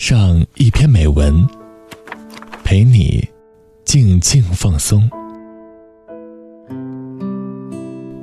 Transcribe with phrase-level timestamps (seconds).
[0.00, 1.46] 上一篇美文，
[2.64, 3.22] 陪你
[3.84, 5.06] 静静放松。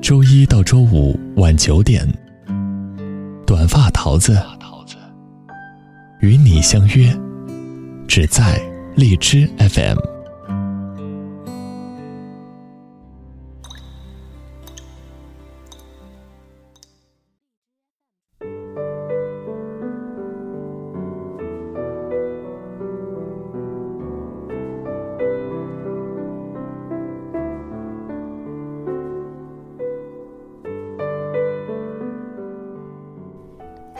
[0.02, 2.04] 周一到周五晚九点，
[3.46, 4.36] 短发桃子
[6.19, 7.15] 与你相约，
[8.07, 8.59] 只在
[8.96, 10.17] 荔枝 FM。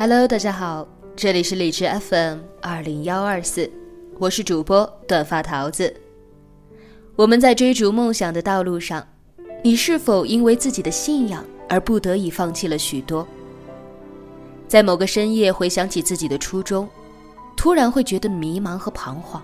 [0.10, 3.70] Hello，大家好，这里是荔枝 FM 二零幺二四，
[4.18, 5.94] 我是主播短发桃子。
[7.18, 9.06] 我们在追逐梦想的道路上，
[9.62, 13.28] 你是否因为自己的信仰而不得已放弃了许多？
[14.66, 16.88] 在某个深夜回想起自己的初衷，
[17.58, 19.44] 突然会觉得迷茫和彷徨。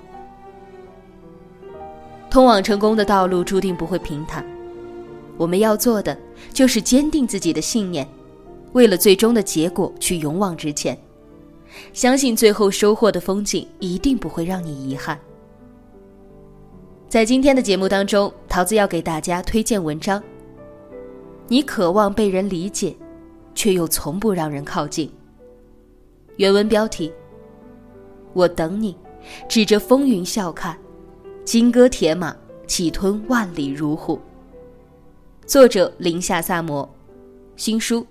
[2.30, 4.46] 通往成功的道路注定不会平坦，
[5.36, 6.18] 我们要做的
[6.54, 8.08] 就是坚定自己的信念。
[8.74, 10.98] 为了最终的结果去勇往直前，
[11.94, 15.20] 相信最后收获的风景一定不会让你遗憾。
[17.08, 20.22] 在今天的节目当中，桃子要给大家推荐文章。
[21.48, 22.96] 你渴望被人理解，
[23.54, 25.12] 却又从不让人靠近。
[26.38, 27.14] 原文标题：
[28.34, 28.98] 我等你，
[29.48, 30.76] 指着风云笑看，
[31.46, 34.20] 金戈铁马，气吞万里如虎。
[35.46, 36.90] 作者：林夏萨摩，
[37.56, 38.04] 新书。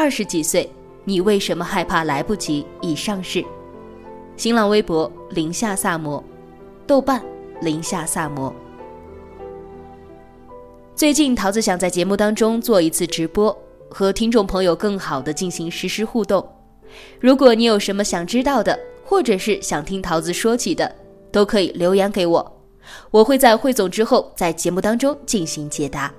[0.00, 2.64] 二十几岁，你为什么害怕来不及？
[2.80, 3.44] 已上市。
[4.36, 6.22] 新浪微博：零下萨摩，
[6.86, 7.20] 豆瓣：
[7.62, 8.54] 零下萨摩。
[10.94, 13.54] 最近，桃子想在节目当中做一次直播，
[13.90, 16.48] 和听众朋友更好的进行实时互动。
[17.18, 20.94] 如果你有什么想知道的，或者是想听桃子说起的，
[21.32, 22.60] 都可以留言给我，
[23.10, 26.14] 我会在汇总之后在节目当中进行解答。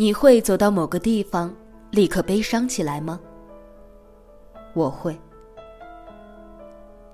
[0.00, 1.54] 你会走到某个地方，
[1.90, 3.20] 立刻悲伤起来吗？
[4.72, 5.14] 我会。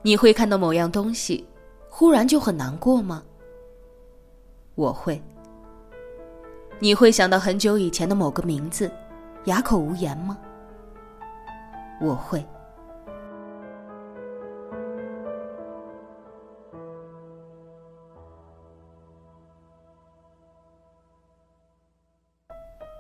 [0.03, 1.45] 你会看到某样东西，
[1.89, 3.25] 忽然就很难过吗？
[4.77, 5.21] 我会。
[6.79, 8.89] 你会想到很久以前的某个名字，
[9.47, 10.39] 哑口无言吗？
[12.01, 12.47] 我会。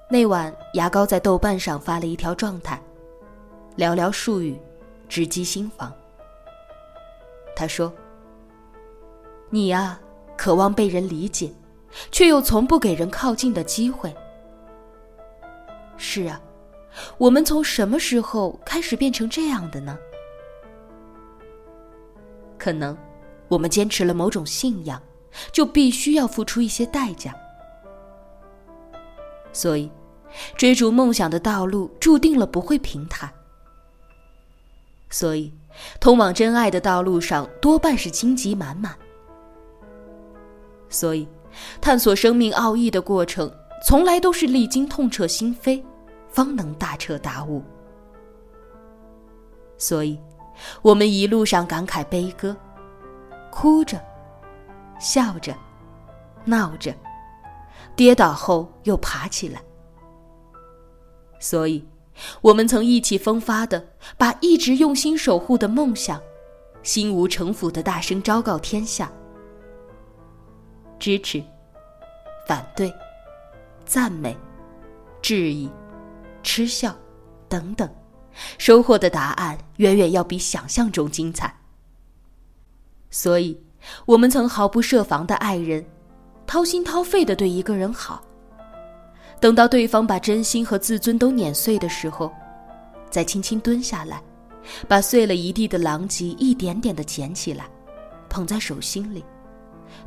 [0.09, 2.81] 那晚，牙膏在豆瓣上发了一条状态，
[3.77, 4.57] 寥寥数语，
[5.09, 5.93] 直击心房。
[7.57, 7.93] 他说
[9.51, 9.99] ：“你呀，
[10.37, 11.53] 渴望被人理解，
[12.13, 14.15] 却又从不给人靠近的机会。
[15.97, 16.41] 是啊，
[17.19, 19.99] 我们从什么时候开始变成这样的呢？
[22.57, 22.97] 可能，
[23.49, 25.03] 我们坚持了某种信仰，
[25.51, 27.35] 就必须要付出一些代价。”
[29.57, 29.91] 所以，
[30.59, 33.33] 追逐梦想的道路注定了不会平坦。
[35.09, 35.51] 所以，
[35.99, 38.95] 通往真爱的道路上多半是荆棘满满。
[40.91, 41.27] 所以，
[41.81, 43.51] 探索生命奥义的过程
[43.83, 45.83] 从来都是历经痛彻心扉，
[46.29, 47.65] 方能大彻大悟。
[49.79, 50.21] 所以，
[50.83, 52.55] 我们一路上感慨悲歌，
[53.51, 53.99] 哭着，
[55.01, 55.57] 笑着，
[56.45, 56.95] 闹着。
[57.95, 59.63] 跌倒后又爬起来，
[61.39, 61.85] 所以，
[62.41, 63.89] 我们曾意气风发的
[64.19, 66.21] 把一直用心守护的梦想，
[66.83, 69.11] 心无城府的大声昭告天下。
[70.99, 71.43] 支持、
[72.47, 72.93] 反对、
[73.85, 74.37] 赞美、
[75.21, 75.71] 质疑、
[76.43, 76.95] 嗤笑
[77.49, 77.89] 等等，
[78.59, 81.55] 收获的答案远远要比想象中精彩。
[83.11, 83.59] 所以，
[84.05, 85.85] 我们曾毫不设防的爱人。
[86.47, 88.23] 掏心掏肺的对一个人好，
[89.41, 92.33] 等到对方把真心和自尊都碾碎的时候，
[93.11, 94.23] 再轻轻蹲下来，
[94.87, 97.67] 把碎了一地的狼藉一点点的捡起来，
[98.29, 99.25] 捧在手心里，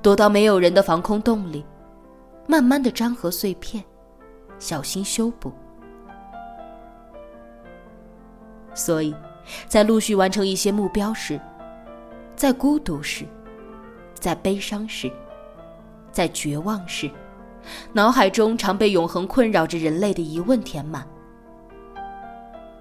[0.01, 1.65] 躲到没有人的防空洞里，
[2.47, 3.83] 慢慢的粘合碎片，
[4.59, 5.51] 小心修补。
[8.74, 9.13] 所以，
[9.68, 11.39] 在陆续完成一些目标时，
[12.38, 13.25] 在孤独时，
[14.13, 15.12] 在悲伤时。
[16.11, 17.09] 在绝望时，
[17.94, 21.06] 脑海中常被永恒困扰着人类的疑问填满：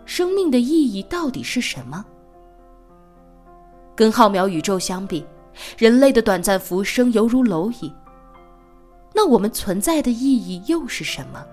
[0.05, 2.05] 生命的意义到底是什么？
[3.95, 5.27] 跟浩渺宇宙相比，
[5.77, 7.93] 人类的短暂浮生犹如蝼蚁。
[9.13, 11.45] 那我们存在的意义又是什么？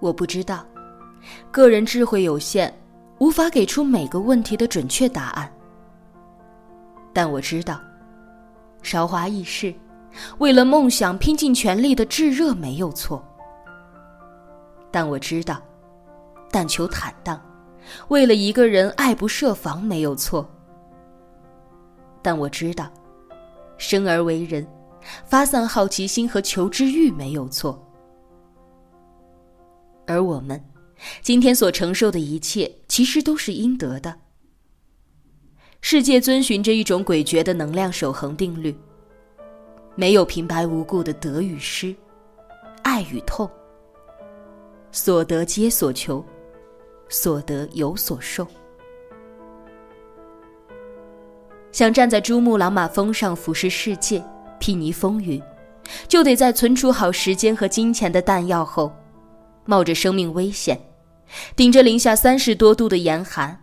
[0.00, 0.64] 我不知道，
[1.50, 2.72] 个人智慧有限，
[3.18, 5.52] 无法给出每个问题的准确答案。
[7.12, 7.80] 但我知道，
[8.82, 9.74] 韶华易逝，
[10.38, 13.24] 为了梦想拼尽全力的炙热没有错。
[14.90, 15.60] 但我知道，
[16.50, 17.40] 但求坦荡。
[18.08, 20.46] 为了一个人爱不设防没有错，
[22.22, 22.90] 但我知道，
[23.78, 24.66] 生而为人，
[25.24, 27.82] 发散好奇心和求知欲没有错。
[30.06, 30.62] 而我们
[31.22, 34.14] 今天所承受的一切，其实都是应得的。
[35.80, 38.76] 世界遵循着一种诡谲的能量守恒定律，
[39.94, 41.94] 没有平白无故的得与失，
[42.82, 43.50] 爱与痛，
[44.92, 46.24] 所得皆所求。
[47.10, 48.46] 所得有所受，
[51.72, 54.22] 想站在珠穆朗玛峰上俯视世界、
[54.60, 55.42] 睥睨风云，
[56.06, 58.94] 就得在存储好时间和金钱的弹药后，
[59.64, 60.78] 冒着生命危险，
[61.56, 63.58] 顶着零下三十多度的严寒，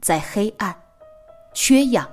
[0.00, 0.74] 在黑暗、
[1.54, 2.10] 缺氧、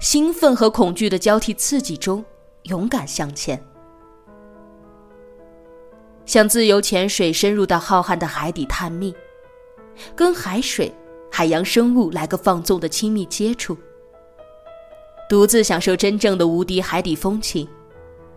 [0.00, 2.22] 兴奋和恐惧的交替刺激中，
[2.64, 3.64] 勇敢向前，
[6.26, 9.14] 像自由潜水深入到浩瀚的海底探秘。
[10.16, 10.92] 跟海水、
[11.30, 13.76] 海洋生物来个放纵的亲密接触，
[15.28, 17.68] 独自享受真正的无敌海底风情，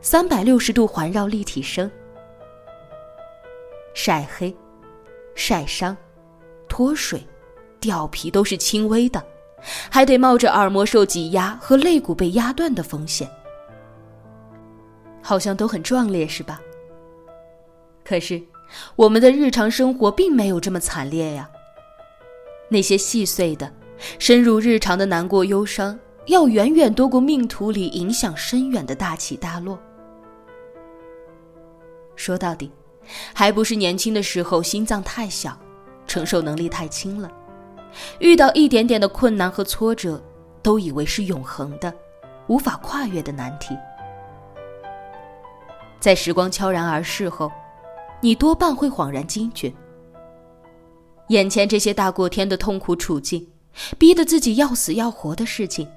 [0.01, 1.89] 三百六十度环绕立体声，
[3.93, 4.55] 晒黑、
[5.33, 5.95] 晒伤、
[6.67, 7.25] 脱水、
[7.79, 9.25] 掉皮都是轻微的，
[9.89, 13.29] 还得冒着耳膜受挤压和肋骨被压断的风险，
[15.21, 16.61] 好像都很壮烈，是吧？
[18.03, 18.41] 可是。
[18.95, 21.47] 我们的日常生活并没有这么惨烈呀。
[22.67, 23.71] 那些细碎的、
[24.17, 29.79] 深入日常的难过、忧伤，要远远多过命途里影响深远的大起大落。
[32.15, 32.71] 说到底，
[33.35, 35.55] 还不是年轻的时候心脏太小，
[36.07, 37.31] 承受能力太轻了，
[38.19, 40.21] 遇到一点点的困难和挫折，
[40.61, 41.93] 都以为是永恒的、
[42.47, 43.75] 无法跨越的难题。
[45.99, 47.51] 在时光悄然而逝后。
[48.21, 49.71] 你多半会恍然惊觉，
[51.27, 53.45] 眼前这些大过天的痛苦处境，
[53.99, 55.87] 逼得自己要死要活的事情，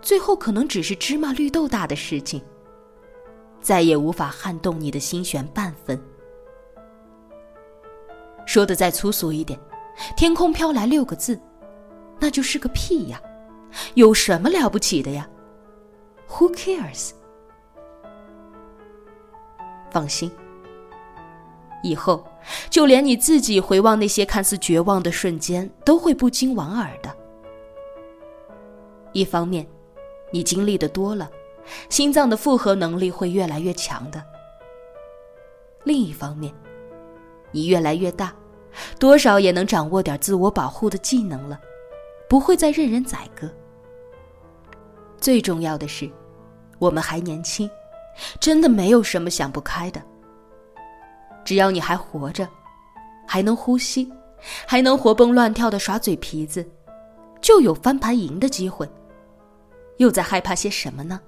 [0.00, 2.42] 最后可能只是芝麻绿豆大的事情，
[3.60, 6.00] 再也无法撼动你的心弦半分。
[8.44, 9.56] 说的再粗俗一点，
[10.16, 11.40] 天空飘来六个字，
[12.18, 13.20] 那就是个屁呀！
[13.94, 15.28] 有什么了不起的呀
[16.28, 17.12] ？Who cares？
[19.90, 20.30] 放心。
[21.82, 22.24] 以后，
[22.70, 27.14] 就连你自己回望那些看似绝望的瞬间，都会不禁莞尔的。
[29.12, 29.66] 一方面，
[30.30, 31.30] 你经历的多了，
[31.88, 34.20] 心脏的负荷能力会越来越强的；
[35.84, 36.54] 另一方面，
[37.50, 38.32] 你越来越大，
[38.98, 41.60] 多少也能掌握点自我保护的技能了，
[42.28, 43.48] 不会再任人宰割。
[45.18, 46.10] 最重要的是，
[46.78, 47.70] 我们还年轻，
[48.40, 50.02] 真的没有什么想不开的。
[51.44, 52.48] 只要你还活着，
[53.26, 54.10] 还能呼吸，
[54.66, 56.66] 还能活蹦乱跳的耍嘴皮子，
[57.40, 58.88] 就有翻盘赢的机会。
[59.98, 61.20] 又在害怕些什么呢？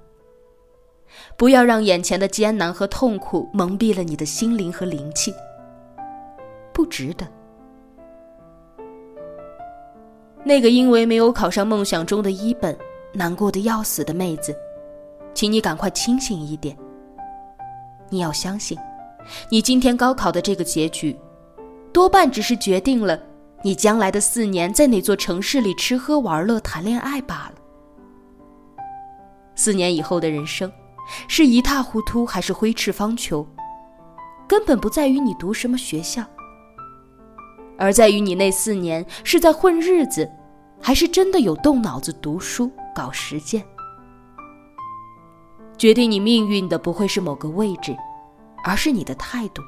[1.36, 5.32] 不要让眼前的艰难和痛苦蒙蔽了你的心灵和灵气。
[6.84, 7.26] 不值得。
[10.44, 12.76] 那个因为没有考上梦想中的一本，
[13.14, 14.54] 难过的要死的妹子，
[15.32, 16.76] 请你赶快清醒一点。
[18.10, 18.76] 你要相信。
[19.50, 21.18] 你今天高考的这个结局，
[21.90, 23.18] 多半只是决定了
[23.62, 27.54] 你将来的四年在哪座城市里吃喝玩乐、谈恋爱罢了。
[29.54, 30.70] 四年以后的人生，
[31.28, 33.46] 是一塌糊涂还是挥斥方遒，
[34.46, 36.22] 根本不在于你读什么学校，
[37.78, 40.30] 而在于你那四年是在混日子，
[40.80, 43.64] 还是真的有动脑子读书、搞实践。
[45.76, 47.94] 决定你命运的不会是某个位置。
[48.66, 49.62] 而是你的态度。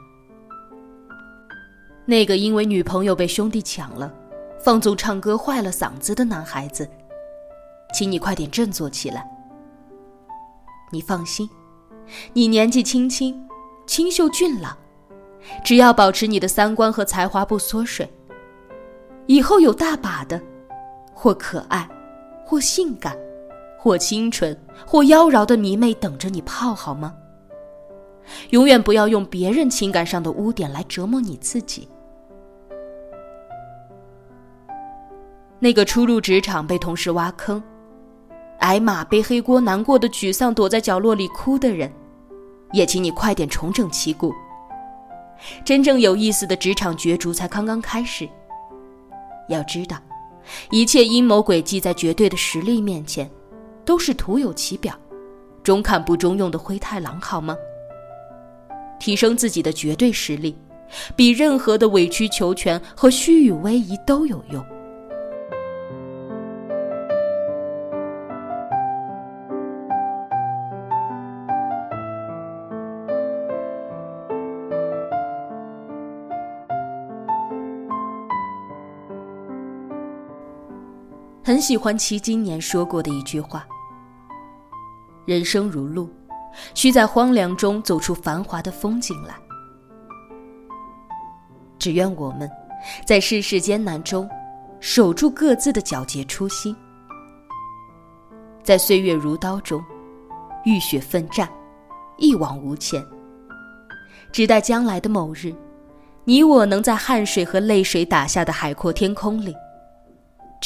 [2.06, 4.10] 那个因为女朋友被兄弟抢了，
[4.58, 6.88] 放纵唱歌坏了嗓子的男孩子，
[7.92, 9.28] 请你快点振作起来。
[10.90, 11.46] 你放心，
[12.32, 13.46] 你年纪轻轻，
[13.86, 14.74] 清秀俊朗，
[15.64, 18.08] 只要保持你的三观和才华不缩水，
[19.26, 20.40] 以后有大把的，
[21.12, 21.88] 或可爱，
[22.44, 23.16] 或性感，
[23.78, 27.14] 或清纯，或妖娆的迷妹等着你泡，好吗？
[28.50, 31.88] 永远不要用别人情感上的污点来折磨你自己。
[35.58, 37.62] 那个初入职场被同事挖坑、
[38.58, 41.90] 挨骂、背黑锅、难过的沮丧、躲在角落里哭的人，
[42.72, 44.34] 也请你快点重整旗鼓。
[45.64, 48.28] 真正有意思的职场角逐才刚刚开始。
[49.48, 49.96] 要知道，
[50.70, 53.30] 一切阴谋诡计在绝对的实力面前，
[53.84, 54.94] 都是徒有其表、
[55.62, 57.56] 中看不中用的灰太狼，好吗？
[58.98, 60.56] 提升自己的绝对实力，
[61.14, 64.64] 比任何的委曲求全和虚与委蛇都有用。
[81.56, 83.66] 很喜欢其今年说过的一句话
[85.24, 86.10] ：“人生如路，
[86.74, 89.34] 需在荒凉中走出繁华的风景来。”
[91.80, 92.46] 只愿我们，
[93.06, 94.28] 在世事艰难中，
[94.80, 96.76] 守住各自的皎洁初心，
[98.62, 99.82] 在岁月如刀中，
[100.66, 101.48] 浴血奋战，
[102.18, 103.02] 一往无前。
[104.30, 105.54] 只待将来的某日，
[106.24, 109.56] 你我能在汗水和泪水打下的海阔天空里。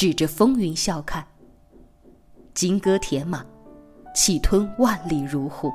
[0.01, 1.23] 指着风云笑看，
[2.55, 3.45] 金戈铁马，
[4.15, 5.71] 气吞万里如虎。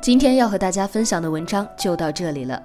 [0.00, 2.62] 今天要和大家分享的文章就到这里了，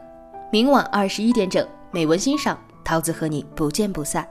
[0.52, 4.28] 明晚二十一点整，美文欣赏，桃子和你不见不散。